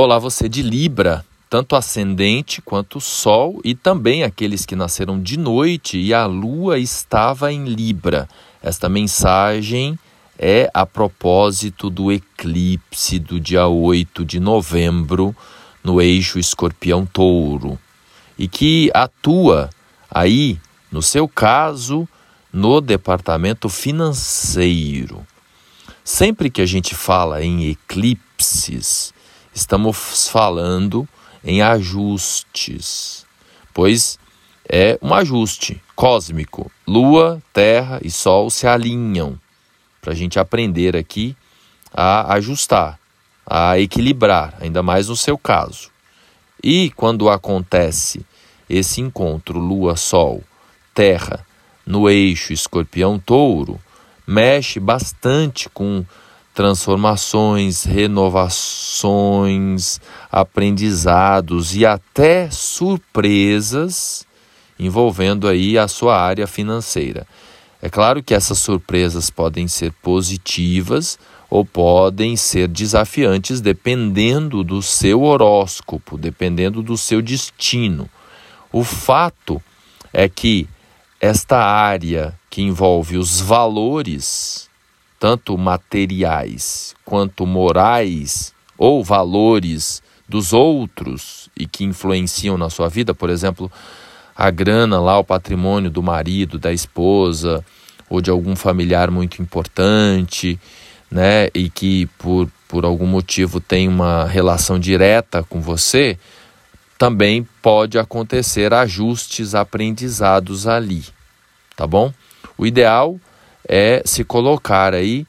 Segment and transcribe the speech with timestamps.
[0.00, 5.98] Olá, você de Libra, tanto ascendente quanto Sol, e também aqueles que nasceram de noite
[5.98, 8.28] e a Lua estava em Libra.
[8.62, 9.98] Esta mensagem
[10.38, 15.34] é a propósito do eclipse do dia 8 de novembro
[15.82, 17.76] no eixo Escorpião-Touro
[18.38, 19.68] e que atua
[20.08, 20.60] aí,
[20.92, 22.08] no seu caso,
[22.52, 25.26] no departamento financeiro.
[26.04, 29.12] Sempre que a gente fala em eclipses,
[29.58, 31.06] estamos falando
[31.42, 33.26] em ajustes,
[33.74, 34.18] pois
[34.68, 36.70] é um ajuste cósmico.
[36.86, 39.38] Lua, Terra e Sol se alinham
[40.00, 41.36] para a gente aprender aqui
[41.92, 42.98] a ajustar,
[43.44, 45.90] a equilibrar, ainda mais no seu caso.
[46.62, 48.24] E quando acontece
[48.70, 50.42] esse encontro Lua-Sol,
[50.94, 51.44] Terra,
[51.84, 53.80] no eixo Escorpião-Touro,
[54.26, 56.04] mexe bastante com
[56.58, 58.50] transformações, renovações,
[60.28, 64.26] aprendizados e até surpresas
[64.76, 67.24] envolvendo aí a sua área financeira.
[67.80, 71.16] É claro que essas surpresas podem ser positivas
[71.48, 78.10] ou podem ser desafiantes dependendo do seu horóscopo, dependendo do seu destino.
[78.72, 79.62] O fato
[80.12, 80.68] é que
[81.20, 84.68] esta área que envolve os valores
[85.18, 93.30] tanto materiais quanto morais ou valores dos outros e que influenciam na sua vida, por
[93.30, 93.70] exemplo,
[94.36, 97.64] a grana lá, o patrimônio do marido, da esposa
[98.08, 100.58] ou de algum familiar muito importante,
[101.10, 106.18] né, e que por, por algum motivo tem uma relação direta com você,
[106.98, 111.04] também pode acontecer ajustes aprendizados ali,
[111.76, 112.12] tá bom?
[112.56, 113.18] O ideal
[113.66, 115.26] é se colocar aí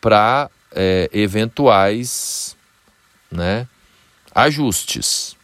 [0.00, 2.56] para é, eventuais
[3.30, 3.66] né,
[4.34, 5.36] ajustes.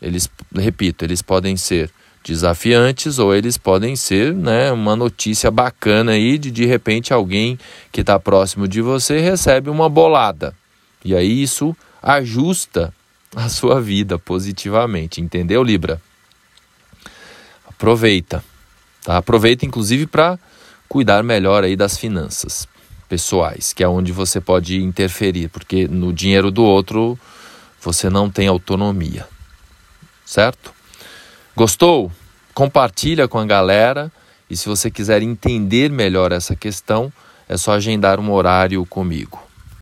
[0.00, 1.90] Eles, repito, eles podem ser
[2.22, 7.58] desafiantes ou eles podem ser né, uma notícia bacana aí de de repente alguém
[7.92, 10.54] que está próximo de você recebe uma bolada.
[11.04, 12.92] E aí isso ajusta
[13.34, 16.00] a sua vida positivamente, entendeu, Libra?
[17.68, 18.42] Aproveita,
[19.04, 19.18] tá?
[19.18, 20.38] Aproveita inclusive para
[20.88, 22.68] cuidar melhor aí das finanças
[23.08, 27.18] pessoais, que é onde você pode interferir, porque no dinheiro do outro
[27.80, 29.26] você não tem autonomia.
[30.24, 30.72] Certo?
[31.54, 32.10] Gostou?
[32.52, 34.10] Compartilha com a galera
[34.50, 37.12] e se você quiser entender melhor essa questão,
[37.48, 39.45] é só agendar um horário comigo.